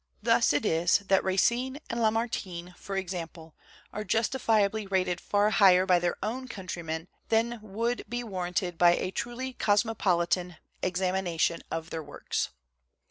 [0.23, 3.53] Thus it is that Racine and Lamartine, for example,
[3.93, 8.95] are justifiably rated far higher by their own coun trymen than would be warranted by
[8.95, 12.49] a truly cosmopolitan examination of their works.